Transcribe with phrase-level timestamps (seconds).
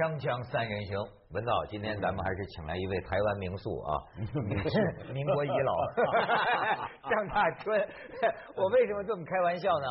[0.00, 0.96] 锵锵三人行，
[1.28, 4.00] 文道，今天咱们还是请来一位台湾名宿啊，
[5.12, 5.76] 民国遗老
[7.04, 7.78] 张大春。
[8.56, 9.86] 我为什么这么开玩笑呢？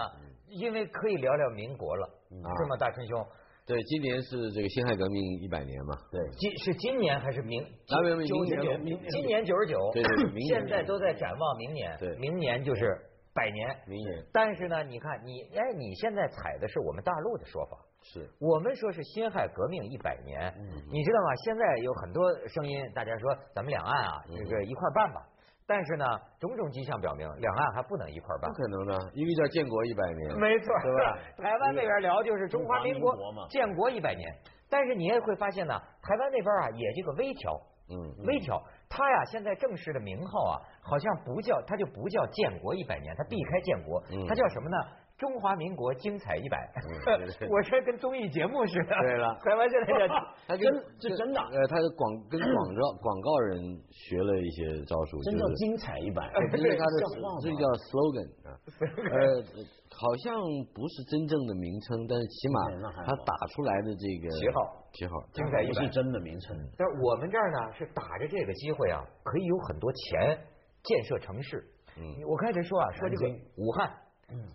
[0.50, 3.24] 因为可以聊聊民国了，是吗，大春兄？
[3.68, 5.96] 对，今年是这个辛亥革命一百年嘛。
[6.12, 7.62] 对，今是今年还是明？
[7.62, 8.78] 啊，明明九十九，
[9.12, 9.78] 今年九十九。
[9.94, 11.96] 对对，明 现在都在展望明年。
[12.00, 13.00] 对，明年就是
[13.36, 13.78] 百年。
[13.86, 14.26] 明年。
[14.34, 17.78] 但是呢，你看你，哎，你现在采的是我们大陆的说法。
[18.02, 20.54] 是我们说是辛亥革命一百年，
[20.92, 21.36] 你知道吗？
[21.46, 25.22] 现在有很多声音，大家说咱们两岸啊，这个一块办吧。
[25.68, 26.06] 但是呢，
[26.40, 28.50] 种种迹象表明，两岸还不能一块办。
[28.50, 31.18] 不可能的，因为叫建国一百年，没错，对吧？
[31.38, 33.14] 台湾那边聊就是中华民国
[33.50, 34.28] 建国一百年，
[34.68, 37.62] 但是你也会发现呢，台湾那边啊也这个微调，
[37.92, 38.60] 嗯，微调。
[38.90, 44.78] 他呀现在正式的名号啊，好像不叫，他就不叫建国一百年，他避开建国，他叫什么呢？
[45.20, 46.58] 中华民国精彩一百，
[47.52, 48.96] 我这跟综艺节目似的。
[49.04, 50.08] 对了，台湾现在
[50.48, 50.64] 他真
[51.02, 53.60] 是真的，呃，他的广跟广告 广告人
[53.92, 56.24] 学了一些招数，真叫精彩一百，
[56.56, 56.96] 因为他的
[57.44, 59.44] 这叫 slogan 啊，呃，
[59.92, 60.40] 好像
[60.74, 62.58] 不是真正的名称，但是起码
[63.04, 64.80] 他打出来的这个旗号。
[64.94, 65.84] 旗号精彩一百。
[65.84, 66.58] 是真的名称。
[66.78, 70.40] 但是我们这儿呢是打着这个机会啊，可以有很多钱
[70.82, 71.64] 建设城市。
[71.98, 73.92] 嗯，我开始说啊，说这个武汉。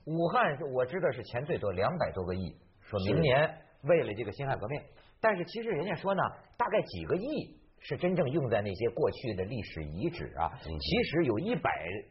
[0.06, 4.80] 武汉是我知道是钱最多两百多个亿，说明年为了这个辛亥革命，
[5.20, 6.22] 但是其实人家说呢，
[6.56, 11.70] 大概几个亿是真正用在那些过去的历史遗址啊，其实有一百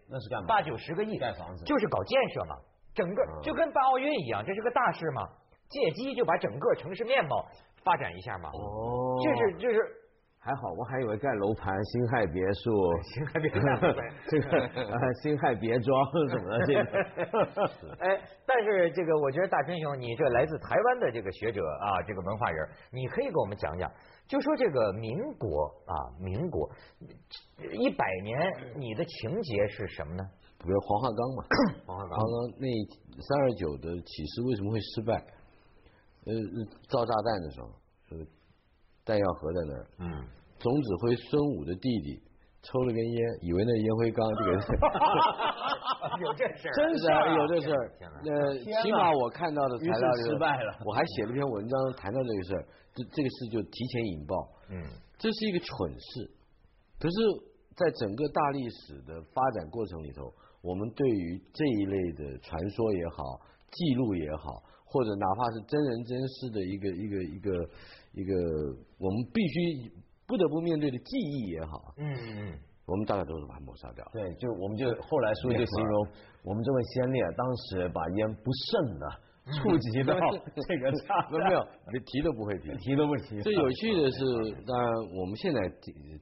[0.09, 0.47] 那是干嘛？
[0.47, 2.55] 八九十个亿盖房子，就是搞建设嘛，
[2.93, 5.27] 整个就跟办奥运一样，这是个大事嘛，
[5.69, 7.47] 借机就把整个城市面貌
[7.83, 10.02] 发展一下嘛，哦，这是这是。
[10.45, 12.69] 还好，我还以为盖楼盘、辛亥别墅、
[13.15, 13.59] 辛亥别墅
[14.29, 16.81] 这个辛亥别庄什么的这个。
[18.03, 23.89] 哎，但是这个我觉得大春兄，你这来自台湾的这个学者啊，这个文化人，你可以给我们讲讲，
[24.27, 26.69] 就说这个民国啊，民国
[27.79, 30.25] 一百年，你的情节是什么呢？
[30.59, 31.45] 比如黄花岗嘛，
[31.87, 32.19] 黄花岗
[32.59, 32.67] 那
[33.21, 35.13] 三二九的起事为什么会失败？
[36.25, 36.33] 呃，
[36.89, 37.69] 造炸弹的时候。
[39.05, 40.25] 弹药盒在那儿，嗯，
[40.59, 42.21] 总指挥孙武的弟弟
[42.61, 44.51] 抽了根烟，以为那烟灰缸就给
[46.23, 47.03] 有这事儿，真是
[47.37, 47.91] 有这事儿。
[47.99, 50.77] 呃，起码我看到的材料失败了。
[50.85, 54.35] 我还写了篇文章谈到这个事儿，这这个事就提前引爆。
[54.69, 54.81] 嗯，
[55.17, 55.69] 这是一个蠢
[55.99, 56.31] 事，
[56.99, 57.15] 可是
[57.75, 64.63] 在整个大历史的发展过程里头，我们对于这一类的传说也好，记录也好。
[64.93, 67.49] 或者哪怕是真人真事的一个一个一个
[68.13, 68.31] 一个，
[68.99, 69.91] 我们必须
[70.27, 72.53] 不得不面对的记忆也好，嗯嗯，
[72.85, 74.07] 我们大概都是把它抹杀掉。
[74.13, 76.07] 对，就我们就后来说就形容
[76.43, 79.05] 我们这位先烈当时把烟不慎的
[79.59, 80.91] 触及到这个，
[81.37, 81.59] 没有，
[82.05, 83.41] 提都不会提，提都不提。
[83.41, 84.19] 最有趣的是，
[84.65, 84.89] 当然
[85.19, 85.59] 我们现在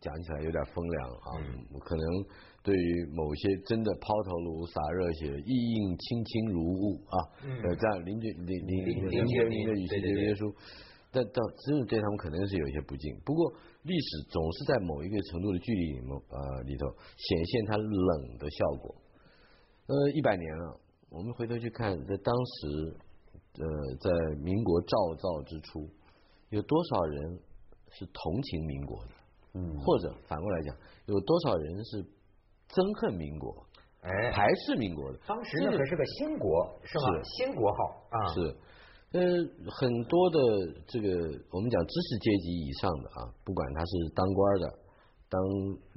[0.01, 1.29] 讲起来有点风凉啊，
[1.83, 2.03] 可能。
[2.63, 10.53] 对于某些真的抛头颅洒热血意映卿卿如晤啊，呃，这样林俊林林林林学林的语气的约束，
[11.09, 13.17] 但到真的对他们可能是有一些不敬。
[13.25, 13.51] 不过
[13.81, 16.85] 历史总是在某一个程度的距离里面呃里头
[17.17, 18.93] 显现它冷的效果。
[19.89, 20.77] 呃，一百年了，
[21.09, 22.93] 我们回头去看，在当时
[23.59, 23.65] 呃
[23.99, 25.89] 在民国肇造之初，
[26.49, 27.39] 有多少人
[27.89, 29.11] 是同情民国的？
[29.53, 30.75] 嗯，或者反过来讲，
[31.05, 32.05] 有多少人是？
[32.71, 33.51] 憎恨民国，
[33.99, 35.19] 哎，排斥民国的。
[35.27, 37.03] 当时那可是个新国，是吧？
[37.35, 38.17] 新国号啊。
[38.31, 38.39] 是，
[39.11, 39.19] 呃，
[39.67, 40.39] 很多的
[40.87, 41.11] 这个
[41.51, 44.65] 我们讲知识阶级以上的啊，不管他是当官的、
[45.27, 45.35] 当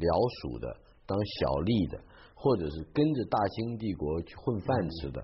[0.03, 0.10] 僚
[0.43, 0.66] 属的、
[1.06, 2.03] 当小吏的，
[2.34, 5.22] 或者是跟着大清帝国去混饭吃的，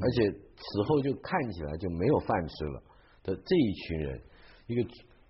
[0.00, 2.82] 而且此后就看起来就没有饭吃了
[3.24, 4.20] 的这一群人，
[4.66, 4.82] 一个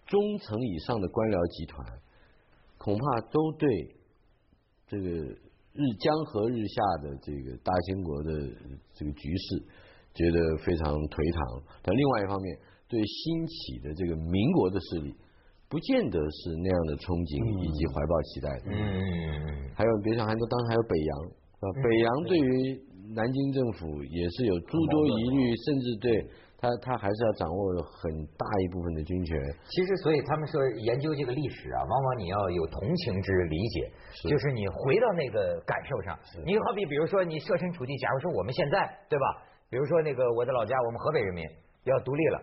[0.06, 1.86] 中层以上的官僚集团，
[2.78, 3.97] 恐怕都对
[4.86, 5.36] 这个。
[5.74, 8.28] 日江河日下的这个大清国的
[8.92, 9.64] 这个局势，
[10.12, 11.65] 觉得非常颓唐。
[11.80, 12.53] 但另外一方面，
[12.92, 15.16] 对兴起的这个民国的势力，
[15.72, 18.48] 不见得是那样的憧憬以及怀抱期待。
[18.68, 19.00] 嗯嗯
[19.48, 19.72] 嗯。
[19.72, 21.12] 还有别想，还多当时还有北洋
[21.65, 22.76] 啊，北洋对于
[23.15, 26.31] 南京政府也是有诸多疑虑，甚至对。
[26.63, 28.07] 他他还是要掌握很
[28.39, 29.37] 大一部分的军权。
[29.66, 33.91] 其实，所以他们说研究这个历史啊，往往你要有同情之理解，
[34.31, 36.16] 就是你回到那个感受上。
[36.47, 39.43] 你好比比如说，你设身处地，假如说我们现在对吧？
[39.71, 41.45] 比如说那个我的老家，我们河北人民
[41.83, 42.41] 要独立了，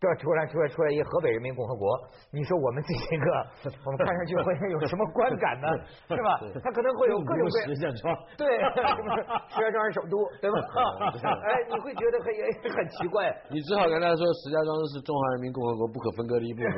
[0.00, 1.90] 这突然出来出来一河北人民共和国，
[2.30, 3.26] 你说我们这些个，
[3.84, 5.66] 我们看上去会有什么观感呢？
[6.06, 6.38] 是吧？
[6.62, 8.46] 他可能会有各种各石家庄，对，
[9.50, 10.58] 石家庄是首都，对吧？
[11.42, 12.30] 哎，你会觉得很
[12.70, 13.26] 很奇怪。
[13.50, 16.72] 你只好跟他说，石家庄是中华人民共和国不可分割的一部分。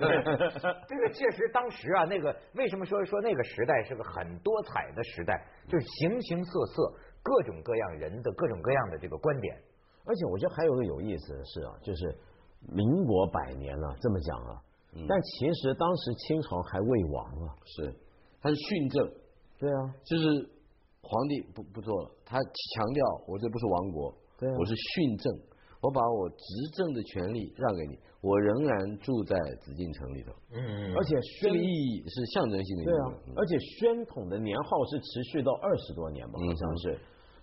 [0.88, 6.90] 这个确实，当时啊，那个为什么说说那个时代是个很多彩的时代，就是形形色色、
[7.22, 9.54] 各种各样人的各种各样的这个观点。
[10.06, 12.16] 而且我觉得还有个有意思的是啊，就是。
[12.68, 14.62] 民国百年了，这么讲啊，
[15.08, 17.94] 但其实当时清朝还未亡啊，是，
[18.40, 19.10] 他是训政，
[19.58, 20.24] 对啊，就是
[21.02, 25.32] 皇帝不不做了，他强调我这不是亡国，对，我是训政，
[25.80, 26.36] 我把我执
[26.76, 33.06] 政的权利让给你，我仍然住在紫禁城里头，嗯，而且这个意义是象征性的，对啊，
[33.36, 36.98] 而且宣统的年号是持续到二十多年吧，好像是。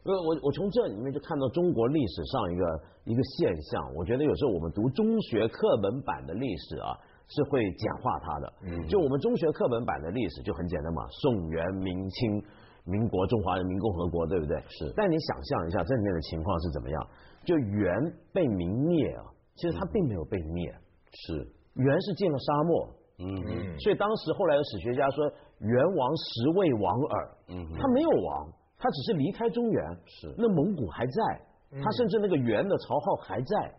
[0.07, 2.63] 呃，我我从这里面就看到中国历史上一个
[3.03, 6.95] 一个现象，我觉得有时候我们读中学课本版的历史啊，
[7.27, 8.53] 是会简化它的。
[8.63, 8.87] 嗯。
[8.87, 12.41] 就我们中学课本版的历史就很简单嘛，宋元明清
[12.85, 14.55] 民国中华人民共和国，对不对？
[14.69, 14.93] 是。
[14.95, 17.07] 但你想象一下这里面的情况是怎么样？
[17.43, 17.93] 就元
[18.31, 20.73] 被明灭啊，其实它并没有被灭，
[21.11, 21.33] 是
[21.75, 22.95] 元是进了沙漠。
[23.19, 23.79] 嗯嗯。
[23.79, 25.25] 所以当时后来的史学家说，
[25.59, 27.31] 元王实未亡耳。
[27.49, 27.67] 嗯。
[27.75, 28.47] 他没有亡。
[28.87, 31.41] 他只是离开中原，是那蒙古还在，
[31.83, 33.73] 他甚至那个元的朝号还在，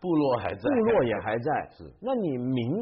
[0.00, 1.84] 部落还在，部落也还在， 是。
[2.00, 2.72] 那你明，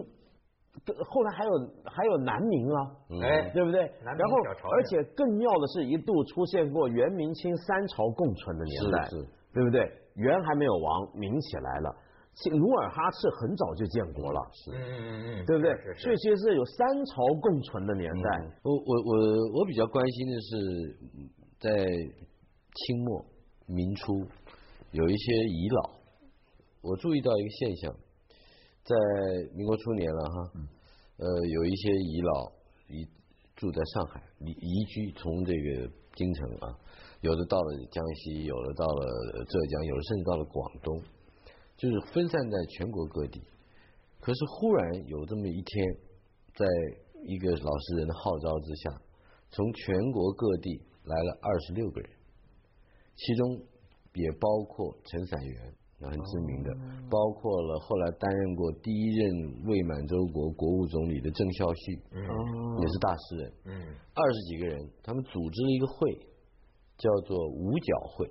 [1.11, 1.51] 后来还有
[1.85, 2.79] 还有南明啊，
[3.25, 3.81] 哎，对不对？
[4.05, 4.37] 然后
[4.71, 9.17] 而且更妙的是一度出现过元明清三朝共存的年代，是，
[9.53, 9.83] 对不对？
[10.15, 11.97] 元还没有亡，明起来了，
[12.57, 15.09] 努尔哈赤很早就建国了，是，嗯嗯
[15.41, 15.75] 嗯，对不对？
[15.97, 18.31] 所以其实是有三朝共存的年代。
[18.63, 21.42] 我我我我比较关心的是。
[21.63, 23.25] 在清末
[23.67, 24.27] 明初，
[24.91, 25.91] 有一些遗老，
[26.81, 27.95] 我注意到一个现象，
[28.83, 28.97] 在
[29.55, 30.51] 民国初年了哈，
[31.19, 32.53] 呃，有一些遗老
[32.89, 33.07] 移
[33.55, 36.77] 住在上海，移移居从这个京城啊，
[37.21, 41.01] 有的到了江西，有的到了浙江，有的甚至到了广东，
[41.77, 43.41] 就是分散在全国各地。
[44.19, 45.97] 可是忽然有这么一天，
[46.57, 46.67] 在
[47.23, 49.01] 一个老实人的号召之下，
[49.51, 50.83] 从全国各地。
[51.05, 52.11] 来了二十六个人，
[53.17, 53.59] 其中
[54.15, 56.71] 也包括陈散元，很知名的，
[57.11, 61.99] 包括了后来担任过第一任伪满洲国国务总理的郑孝胥，
[62.81, 63.53] 也是大诗人。
[63.67, 63.73] 嗯，
[64.15, 66.15] 二十几个人，他们组织了一个会，
[66.99, 68.31] 叫做五角会，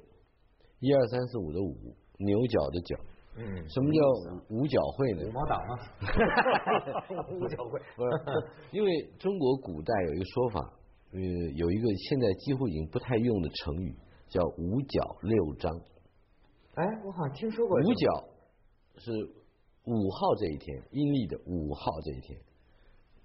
[0.79, 2.95] 一二三四五的五，牛角的角。
[3.35, 3.99] 嗯，什么叫
[4.49, 5.23] 五角会呢？
[5.27, 5.77] 五毛党吗？
[7.39, 8.11] 五角会不是，
[8.71, 8.89] 因为
[9.19, 10.77] 中国古代有一个说法。
[11.13, 11.19] 呃，
[11.55, 13.95] 有一个现在几乎已经不太用的成语，
[14.29, 15.71] 叫五角六张。
[16.75, 17.77] 哎，我好像听说过。
[17.77, 18.29] 五角
[18.97, 19.11] 是
[19.83, 22.39] 五号这一天，阴历的五号这一天，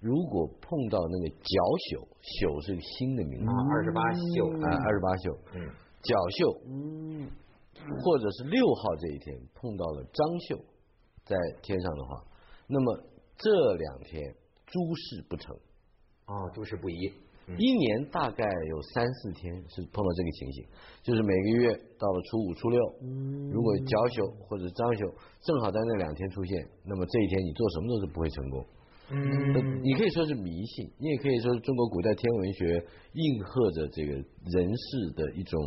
[0.01, 5.71] 如果碰到那个角宿，宿是个新的名字，二十八宿啊，二十八宿，嗯，
[6.03, 7.31] 角宿，嗯，
[8.03, 10.65] 或者是六号这一天碰到了张宿
[11.23, 12.21] 在天上的话，
[12.67, 13.01] 那么
[13.37, 14.35] 这两天
[14.65, 15.55] 诸事不成。
[16.25, 17.13] 哦，诸事不宜。
[17.55, 20.65] 一年大概有三四天是碰到这个情形，
[21.01, 22.79] 就是每个月到了初五、初六，
[23.53, 25.05] 如果角宿或者张宿
[25.41, 28.65] 正好在那两天出现，那么这一天你做什么都是不会成功。
[29.09, 32.83] 嗯，你可以说是迷信，你也可以说是中国古代天文学
[33.13, 35.61] 应和着这个人事的一种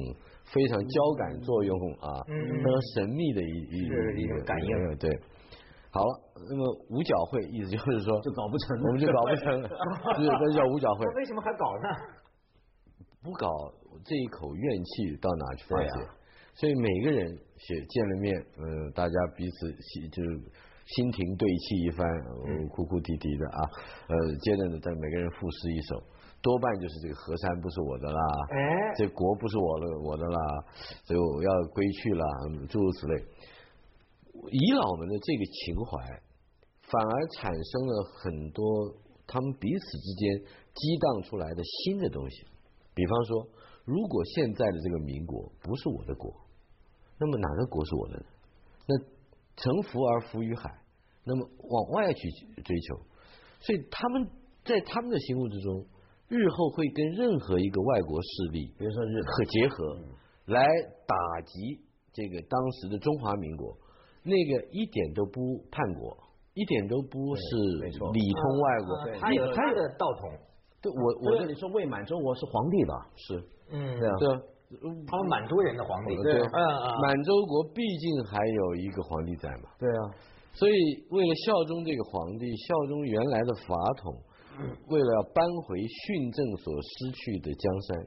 [0.52, 5.10] 非常交感作用啊，非常神秘的一一一种感应，对。
[5.92, 6.12] 好了，
[6.48, 9.60] 那么五角会意思就是说 就搞不成，我们就搞不成，
[10.16, 11.04] 对，那叫五角会。
[11.16, 11.88] 为什么还搞呢？
[13.22, 13.46] 不搞
[14.04, 16.08] 这一口怨气到哪去发泄？
[16.54, 20.28] 所以每个人写见了面，嗯，大家彼此心就是
[20.86, 22.06] 心情对气一番，
[22.70, 23.60] 哭哭啼啼的啊，
[24.08, 26.02] 呃，接着呢，再每个人赋诗一首，
[26.40, 28.20] 多半就是这个河山不是我的啦，
[28.50, 30.64] 哎，这国不是我的我的啦，
[31.04, 32.24] 所以我要归去了，
[32.68, 33.24] 诸如此类。
[34.50, 36.22] 遗老们的这个情怀，
[36.82, 38.94] 反而产生了很多
[39.26, 42.44] 他们彼此之间激荡出来的新的东西。
[42.94, 43.48] 比方说，
[43.84, 46.34] 如果现在的这个民国不是我的国，
[47.18, 48.24] 那么哪个国是我的？
[48.86, 48.98] 那
[49.56, 50.68] 乘浮而浮于海，
[51.24, 52.28] 那么往外去
[52.64, 52.96] 追求。
[53.60, 54.28] 所以他们
[54.64, 55.86] 在他们的心目之中，
[56.28, 60.02] 日后会跟任何一个外国势力，比如说日和结合，
[60.46, 60.66] 来
[61.06, 61.80] 打击
[62.12, 63.78] 这个当时的中华民国。
[64.22, 66.16] 那个一点都不叛国，
[66.54, 67.42] 一点都不是
[68.12, 70.30] 里通外国，他有他的道统。
[70.82, 73.06] 对，我我跟你说，魏满洲国是皇帝吧？
[73.14, 73.34] 是，
[73.70, 74.40] 嗯，对啊，对啊，
[75.06, 76.16] 他们满洲人的皇帝。
[76.22, 79.68] 对，嗯嗯，满洲国毕竟还有一个皇帝在嘛。
[79.78, 80.02] 对啊，
[80.54, 80.72] 所以
[81.10, 84.16] 为了效忠这个皇帝，效忠原来的法统，
[84.88, 88.06] 为了要扳回训政所失去的江山，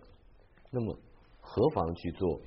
[0.72, 0.98] 那么
[1.42, 2.40] 何妨去做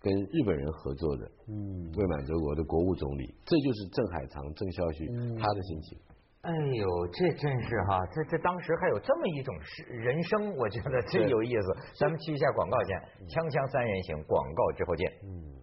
[0.00, 3.34] 跟日本人合作的嗯，未满洲国的国务总理？
[3.44, 5.06] 这就是郑海棠、郑孝胥
[5.38, 5.98] 他的心情。
[6.42, 11.76] 哎呦，这真是哈，这这当时还有这么一种是人生，我觉得真有意思。
[11.98, 12.96] 咱们去一下广告先，
[13.28, 15.12] 锵锵三人行，广告之后见。
[15.22, 15.59] 嗯。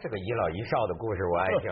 [0.00, 1.70] 这个一老一少的故事我爱听，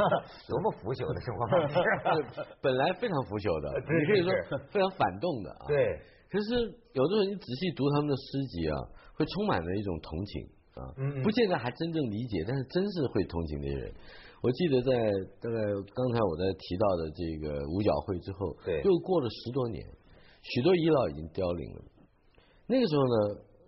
[0.48, 1.74] 多么腐朽的生活方式！
[2.60, 5.64] 本来非常腐朽的，你可以说非常反动的啊。
[5.68, 6.00] 对。
[6.28, 8.74] 可是有的时候你仔细读他们的诗集啊，
[9.14, 10.48] 会充满了一种同情。
[10.76, 10.92] 啊，
[11.24, 13.94] 不见得还真正理解，但是真是会同情的人。
[14.42, 14.92] 我记得在
[15.40, 15.56] 大概
[15.94, 19.80] 刚才我在提到的这个五角会之后，对，又过了十多年，
[20.42, 21.80] 许多遗老已经凋零了。
[22.68, 23.16] 那个时候呢，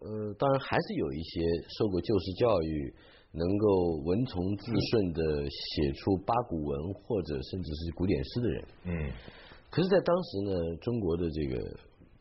[0.05, 1.41] 呃，当然还是有一些
[1.79, 2.95] 受过旧式教育，
[3.33, 8.65] 能够文从字顺的写出八股文或者甚至是古典诗的人。
[8.85, 9.13] 嗯。
[9.71, 11.59] 可是，在当时呢，中国的这个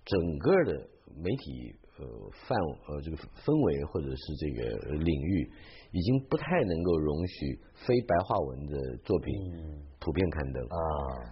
[0.06, 1.76] 整个的媒体。
[1.98, 2.06] 呃，
[2.46, 5.50] 范呃这个氛围或者是这个领域，
[5.90, 9.34] 已经不太能够容许非白话文的作品
[9.98, 10.78] 普遍刊登啊。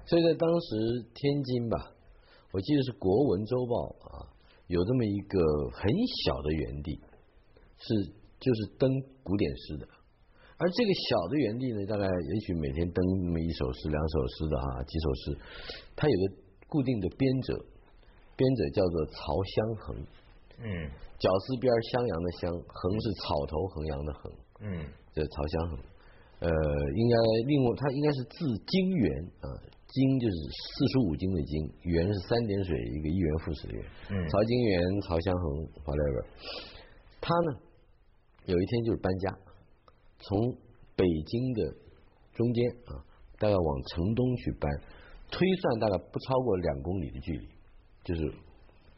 [0.08, 1.78] 所以在当时天津吧，
[2.52, 3.76] 我记得是《国文周报》
[4.10, 4.34] 啊，
[4.66, 5.38] 有这么一个
[5.70, 5.86] 很
[6.26, 6.98] 小的园地，
[7.78, 7.86] 是
[8.40, 8.90] 就是登
[9.24, 9.88] 古典诗的。
[10.58, 15.38] 而这个小的园地呢，大概也许每天登那么一首诗、两首诗的哈，几首诗，
[15.96, 16.36] 它有个
[16.70, 17.60] 固定的编者，
[18.38, 19.96] 编者叫做曹香恒。
[20.64, 20.88] 嗯，
[21.20, 24.32] 绞丝边襄阳的襄，衡是草头衡阳的衡。
[24.62, 25.80] 嗯，这曹香衡，
[26.40, 26.50] 呃，
[26.96, 27.16] 应该
[27.46, 29.12] 另外他应该是字经元
[29.42, 29.48] 啊，
[29.92, 33.86] 经就是四书五经的经，元是三点水一个一元复始的元。
[34.12, 36.26] 嗯，曹经元、曹香衡，whatever，
[37.20, 37.60] 他呢
[38.46, 39.38] 有一天就是搬家，
[40.20, 40.56] 从
[40.96, 41.76] 北京的
[42.34, 43.04] 中间啊，
[43.38, 44.72] 大概往城东去搬，
[45.32, 47.48] 推算大概不超过两公里的距离，
[48.04, 48.22] 就是。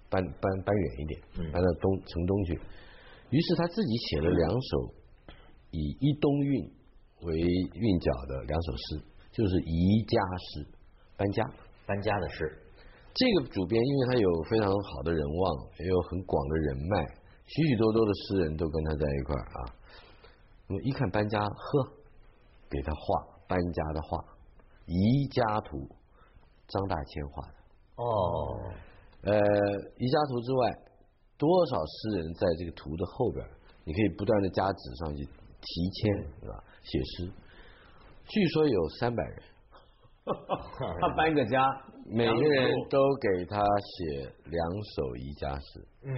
[0.09, 2.53] 搬搬搬远一点，搬到东城东去。
[3.29, 4.93] 于是他自己写了两首
[5.71, 6.63] 以一东韵
[7.23, 10.65] 为韵脚的两首诗，就是宜家诗，
[11.17, 11.43] 搬家
[11.85, 12.57] 搬家的诗。
[13.13, 17.05] 这个主编，因为他有非常好的人望，也有很广的人脉，
[17.47, 19.73] 许许多多的诗人都跟他在一块儿啊。
[20.67, 21.91] 那么一看搬家，呵，
[22.69, 24.23] 给他画搬家的画，
[24.85, 25.87] 宜家图，
[26.67, 27.53] 张大千画的。
[27.95, 28.05] 哦。
[29.23, 29.33] 呃，
[29.97, 30.71] 宜家图之外，
[31.37, 33.45] 多少诗人在这个图的后边，
[33.83, 36.63] 你可以不断的加纸上去提签，是吧？
[36.83, 37.31] 写诗，
[38.27, 39.43] 据说有三百人，
[41.01, 41.65] 他搬个家，
[42.09, 44.61] 每个人都给他写两
[44.95, 45.85] 首宜家诗。
[46.03, 46.11] 嗯，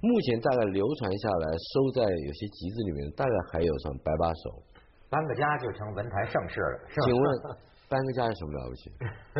[0.00, 4.62] 目前大概流传下来，收在有些集子里面，大概还有上百把首。
[5.10, 7.24] 搬个家就成文坛盛世了，请问
[7.88, 8.90] 搬个家有什么了不起？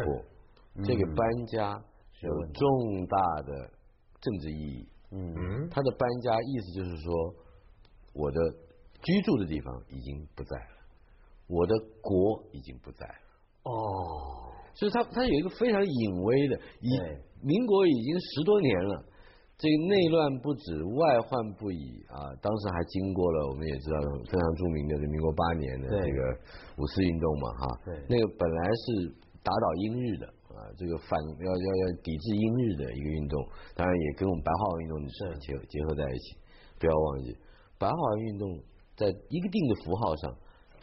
[0.05, 1.83] 不， 这个搬家。
[2.21, 3.53] 有重大的
[4.19, 4.89] 政治意义。
[5.11, 7.35] 嗯，他的搬家意思就是说，
[8.15, 8.41] 我的
[9.03, 10.87] 居住的地方已经不在了，
[11.49, 13.15] 我的国已经不在了。
[13.65, 16.91] 哦，所以他他有一个非常隐微的，已
[17.43, 19.05] 民国已经十多年了，
[19.57, 22.35] 这个内乱不止，外患不已啊！
[22.43, 26.19] 当时还经过了，我们也知道非常著名的民国八年的这个
[26.77, 30.27] 五四运动嘛，哈，那个本来是打倒英日的。
[30.55, 36.39] 啊，这个反要要要抵制英日的一个运动，当然也跟我们白话文运动是结结合在一起。
[36.79, 37.37] 不要忘记，
[37.77, 38.63] 白话文运动
[38.95, 40.31] 在一个定的符号上，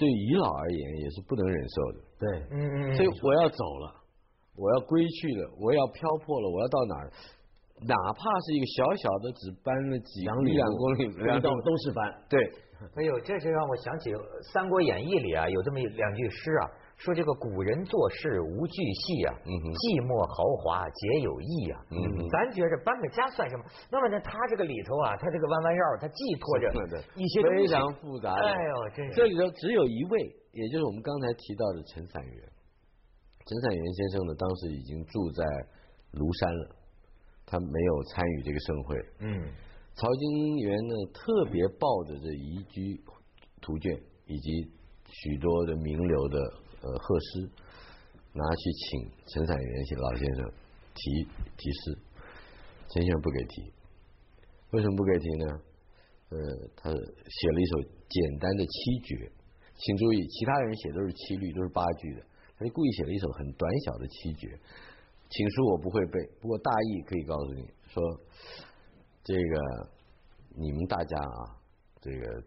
[0.01, 1.98] 对遗老而言也是不能忍受的。
[2.17, 2.96] 对，嗯嗯。
[2.98, 3.93] 所以我要走了，
[4.58, 7.12] 我要归去了，我要漂泊了，我要到哪儿？
[7.86, 12.01] 哪怕是一个小小的，只搬了几两两公里，两道都是搬。
[12.27, 12.41] 对。
[12.98, 14.10] 哎呦，这就让我想起
[14.51, 16.65] 《三国演义》里啊，有这么两句诗啊。
[17.01, 21.81] 说这个古人做事无巨细啊，寂寞豪华皆有意啊。
[21.89, 21.98] 嗯，
[22.29, 23.65] 咱觉着搬个家算什么？
[23.89, 26.70] 那么呢，他这个里头啊，他这个弯弯绕，他寄托着
[27.17, 28.29] 一些非常复杂。
[28.38, 32.38] 哎呦，真是这里头只有一位，也就是我们刚才提到的陈散元。
[33.50, 35.41] 陈散元先生呢，当时已经住在
[36.13, 36.63] 庐山了，
[37.50, 38.93] 他没有参与这个盛会。
[39.25, 39.50] 嗯，
[39.98, 43.01] 曹金元呢，特别抱着这移居
[43.58, 43.89] 图卷
[44.29, 44.70] 以及
[45.10, 46.38] 许多的名流的。
[46.81, 47.50] 呃，贺诗
[48.33, 50.51] 拿去请陈散元先老先生
[50.95, 51.23] 提
[51.57, 51.97] 提诗，
[52.89, 53.73] 陈先生不给提，
[54.71, 55.45] 为什么不给提呢？
[56.29, 56.38] 呃，
[56.77, 59.31] 他写了一首简单的七绝，
[59.75, 62.25] 请注意，其他人写都是七律，都是八句的，
[62.57, 64.59] 他就故意写了一首很短小的七绝。
[65.29, 68.03] 请书我不会背，不过大意可以告诉你说，
[69.23, 69.89] 这个
[70.55, 71.55] 你们大家啊，
[72.01, 72.41] 这个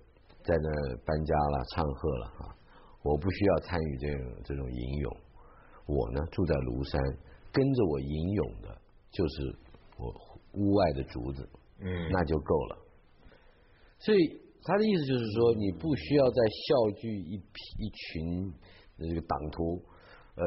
[0.44, 2.56] 在那搬家了、唱和了啊，
[3.04, 5.16] 我不需要参与这种这种吟咏。
[5.86, 6.98] 我呢住在庐山，
[7.52, 8.80] 跟着我吟咏的
[9.12, 9.54] 就是
[9.98, 10.08] 我
[10.54, 11.46] 屋外的竹子，
[11.80, 12.78] 嗯，那就够了。
[13.98, 14.18] 所以
[14.64, 17.52] 他的意思就是说，你不需要再笑聚一批
[17.84, 18.52] 一群
[18.96, 19.76] 这个党徒，
[20.36, 20.44] 呃，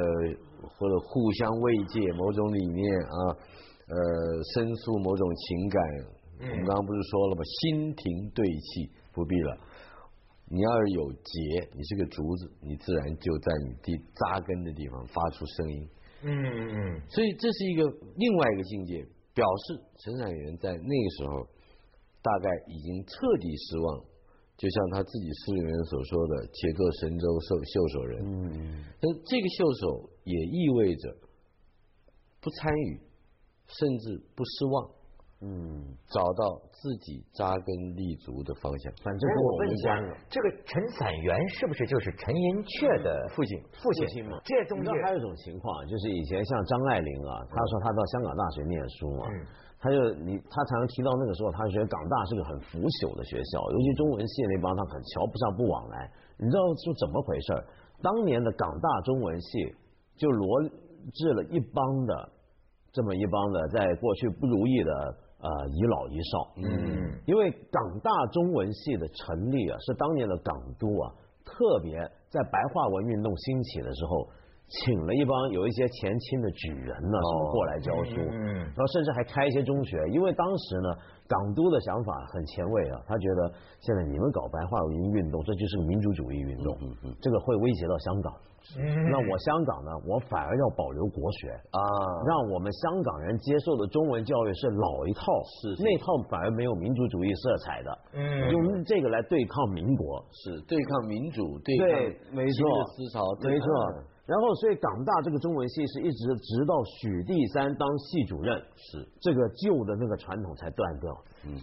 [0.65, 3.37] 或者互相慰藉某种理念啊，
[3.87, 3.97] 呃，
[4.55, 5.83] 申诉某种情感。
[6.39, 7.41] 我们刚刚不是说了吗？
[7.43, 9.57] 心停对气，不必了。
[10.49, 15.89] 你要是有节，你是个竹子，你自然就在你地扎根的地方发出声音。
[16.23, 17.01] 嗯嗯嗯。
[17.09, 17.83] 所以这是一个
[18.15, 21.43] 另外一个境界，表示陈散元在那个时候
[22.21, 24.05] 大概已经彻底失望，
[24.55, 28.23] 就像他自己诗里面所说的“且作神州袖袖手人”。
[28.25, 28.85] 嗯嗯。
[29.01, 31.17] 但这个袖手也意味着
[32.39, 33.01] 不参与，
[33.67, 34.96] 甚至不失望。
[35.37, 38.91] 嗯，找到自己扎根立足的方向。
[39.05, 39.93] 反正我问一下，
[40.33, 43.53] 这个陈散元是不是就是陈寅恪的父亲？
[43.77, 44.41] 父亲嘛。
[44.41, 49.29] 这东西还有一种情况，就是以前像张爱玲啊，她说她到香港大学念书嘛，
[49.77, 56.09] 她就你她常常提到那个时候，她觉得港大是个很腐朽的学校，尤其中文系那帮，她很瞧不上，不往来。
[56.41, 57.53] 你知道是怎么回事？
[58.01, 59.69] 当年的港大中文系
[60.17, 60.65] 就罗
[61.13, 62.13] 致了一帮的
[62.89, 65.26] 这么一帮的，在过去不如意的。
[65.39, 71.13] 呃，遗老遗少，嗯，因为港大中文系的成立啊，是当年的港督啊，
[71.45, 71.93] 特别
[72.29, 74.27] 在白话文运动兴起的时候，
[74.67, 80.89] 请了一帮有一些前清的举人呢，什么过来教书，嗯，然后甚至还开一些中学，因为当时呢，
[81.27, 88.33] 港督的想法很前卫啊，他觉得现在你们搞白话文运动，这就是个民主主义运动，嗯嗯，这个会威胁到香港。
[88.75, 89.91] 那我香港呢？
[90.05, 91.49] 我反而要保留国学。
[91.71, 91.79] 啊，
[92.27, 95.23] 让我们香港人接受的中文教育是老一套，
[95.61, 101.87] 是那套反而没有民族主义色彩的，嗯，用这个来对抗民国，是对抗民主，对抗
[102.35, 102.83] 没错。
[102.95, 103.67] 思潮，没错。
[104.27, 109.07] 然后，所以港大这个中文系是一直直到许地三当系主任，是。
[109.21, 111.09] 这个旧的那个传统才断掉。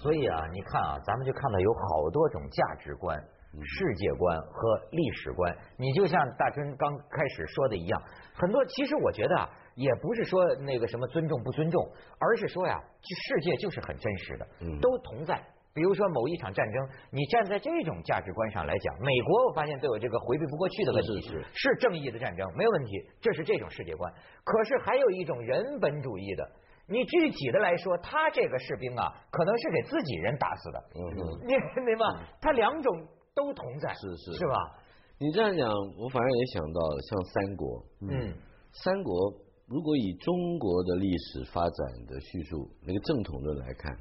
[0.01, 3.23] 所以啊，你看啊，咱们就看到有好多种价值观。
[3.63, 8.03] 世界观和历史观，你就像大春刚开始说的一样，
[8.35, 11.89] 很多其实我觉得啊，也不是说那个什么尊重不尊重，
[12.19, 14.47] 而是说呀，世界就是很真实的，
[14.81, 15.41] 都同在。
[15.75, 21.21] 比如说某一场战争，你站在这种价值观上来讲，美国我发现都有这个回避不过去的问题，
[21.53, 22.91] 是正义的战争没有问题，
[23.21, 24.13] 这是这种世界观。
[24.45, 26.49] 可是还有一种人本主义的，
[26.87, 30.85] 你具体的来说，他这个士兵啊，可能是给自己人打死的，
[31.45, 32.23] 你明白吗？
[32.41, 33.07] 他两种。
[33.35, 34.33] 都同在，是是。
[34.39, 34.79] 是吧？
[35.19, 35.69] 你这样讲，
[35.99, 38.35] 我反而也想到了像三国，嗯，
[38.73, 39.33] 三国
[39.67, 43.97] 如果以中国的历史发展的叙述那个正统的来看，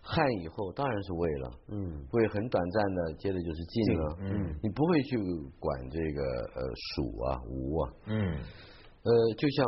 [0.00, 5.16] 汉以后当然是魏了，嗯，魏很短暂的，接着就是晋了，嗯，你不会去
[5.60, 6.22] 管这个
[6.56, 6.60] 呃
[6.94, 8.16] 蜀啊吴啊，嗯，
[9.04, 9.66] 呃，就像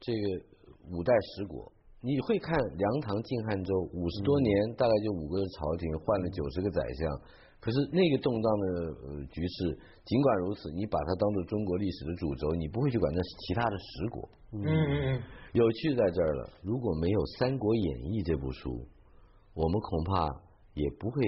[0.00, 0.44] 这个
[0.90, 7.20] 五代十国，你会看梁唐晋汉周五十多年，大概就五个朝廷换了九十个宰相。
[7.60, 8.66] 可是那个动荡的
[9.02, 14.28] 呃局势，尽管如此，你把它当做中国历史的主轴，你不会去管那其他的十国。
[14.52, 15.22] 嗯嗯嗯。
[15.52, 18.86] 有趣在这儿了，如果没有《三国演义》这部书，
[19.54, 20.28] 我们恐怕
[20.74, 21.20] 也不会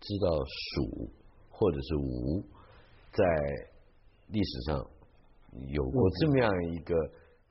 [0.00, 1.10] 知道蜀
[1.50, 2.40] 或者是吴
[3.12, 3.20] 在
[4.28, 4.78] 历史上
[5.68, 6.94] 有过这么样一个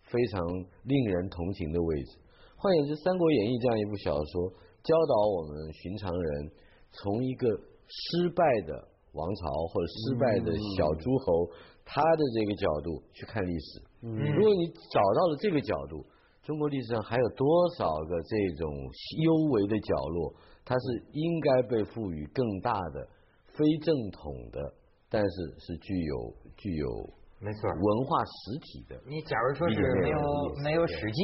[0.09, 0.41] 非常
[0.83, 2.17] 令人同情的位置。
[2.57, 4.49] 换言之，《三国演义》这样一部小说，
[4.81, 6.51] 教导我们寻常人
[6.91, 7.45] 从一个
[7.89, 11.49] 失败的王朝或者失败的小诸侯，
[11.83, 13.81] 他的这个角度去看历史。
[14.01, 16.05] 如果你找到了这个角度，
[16.43, 18.71] 中国历史上还有多少个这种
[19.23, 23.07] 幽微的角落，它是应该被赋予更大的
[23.47, 24.73] 非正统的，
[25.09, 27.18] 但是是具有具有。
[27.39, 28.99] 没错，文化实体的。
[29.07, 30.19] 你假如说是没有
[30.59, 31.21] 没有《史记》，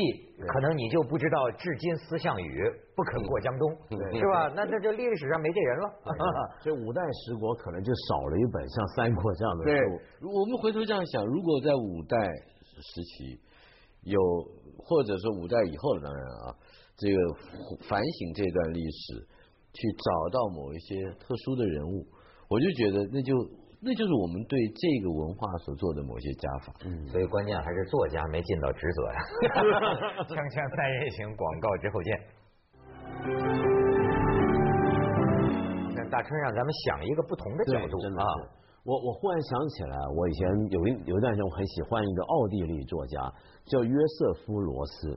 [0.47, 2.63] 可能你就不知道至今思项羽
[2.95, 4.47] 不肯过江东，是吧？
[4.55, 5.85] 那那这历史上没这人了。
[6.63, 9.75] 这五代十国可能就少了一本像《三国》这样的书。
[10.23, 12.15] 我们回头这样想，如果在五代
[12.79, 13.35] 时期
[14.07, 14.15] 有，
[14.79, 16.55] 或者说五代以后当然啊，
[16.95, 17.17] 这个
[17.91, 19.19] 反省这段历史，
[19.75, 22.07] 去找到某一些特殊的人物，
[22.47, 23.35] 我就觉得那就。
[23.85, 29.19] 那就是我们对这个文化所做的某些加法，嗯，所以关键还是作家没尽到职责呀。
[30.25, 32.09] 锵锵三人行，广告之后见。
[35.93, 38.25] 那大春让咱们想一个不同的角度啊！
[38.89, 43.21] 我我忽然想起来，我以前有一有一段时间我很喜欢一个奥地利作家
[43.65, 45.13] 叫约瑟夫罗斯，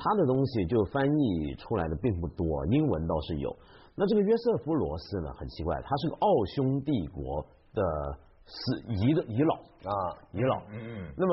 [0.00, 3.54] 他的东西就翻译出来的并不多，英文倒是有。
[3.94, 7.44] 那这个约瑟夫罗斯呢，很奇怪，他是个奥匈帝国
[7.76, 7.82] 的
[8.48, 9.92] 死遗的遗老啊，
[10.32, 10.56] 遗老。
[10.72, 11.12] 嗯嗯。
[11.16, 11.32] 那么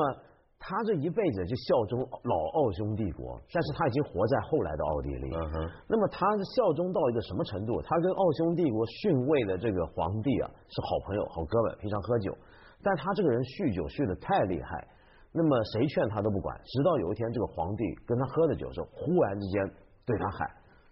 [0.60, 5.32] 他这一辈子就效忠老奥匈帝国，但是他已经活在后来的奥地利。
[5.36, 5.56] 嗯哼。
[5.88, 7.82] 那么他效忠到一个什么程度？
[7.82, 12.36] 他跟奥匈帝国逊位的这个皇帝啊是好朋友、好哥们，平常喝酒。
[12.84, 14.88] 但他这个人酗酒酗的太厉害，
[15.32, 16.60] 那么谁劝他都不管。
[16.65, 19.63] 直到有一天，这个皇帝跟他喝了酒时候，忽然之间
[20.06, 20.47] 对他喊，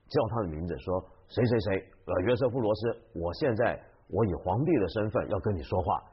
[0.08, 1.04] 叫他的名字，说。
[1.32, 1.86] 谁谁谁？
[2.08, 3.80] 呃，约瑟夫罗斯，我现在
[4.12, 6.04] 我以皇帝的身份要跟你说话。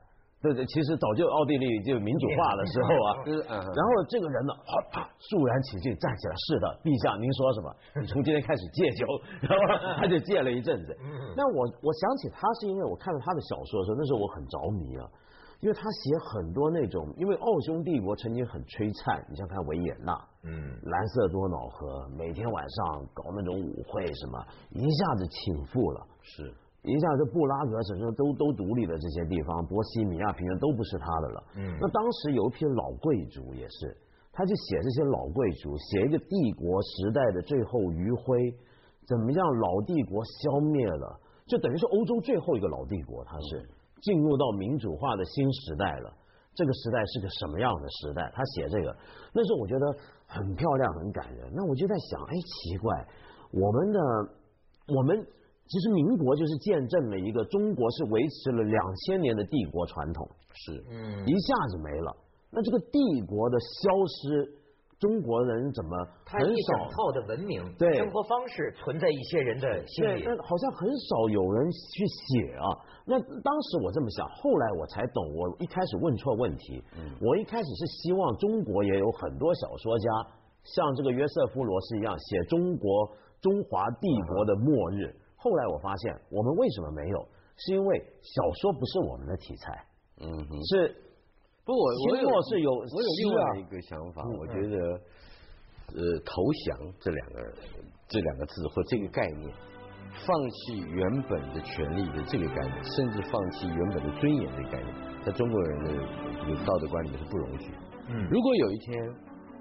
[0.40, 3.08] 对对，其实早就奥地利就民主化的时候啊。
[3.26, 4.54] 然后这个人呢，
[4.92, 6.34] 啪，肃然起敬，站起来。
[6.46, 7.66] 是的，陛下，您说什么？
[8.00, 9.02] 你从今天开始戒酒，
[9.42, 9.58] 然后
[9.98, 10.96] 他就戒了一阵子。
[11.34, 15.02] 那我我想起他是因为我看了他的小说的时候，那时候我很着迷啊。
[15.58, 20.54] 因为他写很多那种，因为奥匈帝国曾经很璀璨，你像看维也纳，嗯，
[20.86, 24.38] 蓝色多瑙河，每天晚上搞那种舞会什么，
[24.70, 26.54] 一下子倾覆了，是，
[26.88, 33.96] 一下这布拉格什么都都独立的这些地方，波西米亚平原都不是他的了，嗯，那当时有一批老贵族也是，
[34.32, 38.54] 他就写这些老贵族，写一个帝国时代的最后余晖，
[39.06, 43.68] 怎么样老帝国消灭了，就等于是欧洲最后一个老帝国，他是。
[44.00, 46.14] 进入到民主化的新时代了，
[46.54, 48.30] 这个时代是个什么样的时代？
[48.32, 48.96] 他写这个，
[49.34, 49.86] 那时候我觉得
[50.24, 51.50] 很漂亮，很感人。
[51.52, 53.04] 那我就在想，哎，奇怪，
[53.50, 54.00] 我们的
[54.94, 55.26] 我们
[55.68, 62.16] 其实民国就是见证了一个中国是维持了两千年的帝国传统，是，嗯，一下子没了，
[62.50, 64.58] 那这个帝国的消失。
[64.98, 72.66] 中国人怎么很少套的文明对生活方式存在一些人的心里，但好像很少有人去写啊。
[73.06, 76.82] 那当时我这么想，后来我才懂，我一开始问错问题。
[77.20, 80.10] 我一开始是希望中国也有很多小说家，
[80.64, 83.08] 像这个约瑟夫罗斯一样写中国
[83.40, 85.14] 中华帝国的末日。
[85.38, 87.28] 后来我发现，我们为什么没有？
[87.56, 89.84] 是因为小说不是我们的题材，
[90.20, 90.28] 嗯，
[90.70, 90.94] 是。
[91.64, 94.76] 不，我我有是有我有另外一个想法，我觉得
[95.92, 97.52] 呃投降这两个
[98.08, 99.54] 这两个字或这个概念，
[100.24, 104.94] 放弃原本的权利的这个概念，甚至放弃原本的尊严这个概念，
[105.26, 105.90] 在中国人的
[106.40, 107.70] 这个道德观里面是不容许。
[108.08, 109.04] 嗯，如果有一天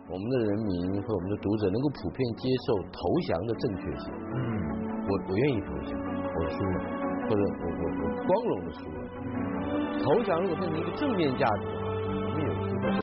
[0.07, 4.76] 我们的人民和我们的读者能够普遍接受投降的正确性，嗯，
[5.07, 5.91] 我我愿意投降，
[6.35, 6.77] 我输了，
[7.27, 8.97] 或者我我我光荣的输了。
[10.03, 11.85] 投降如果变成一个正面价值的话
[12.35, 12.43] 你。
[12.43, 12.89] 有